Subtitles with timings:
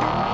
[0.00, 0.31] Bye.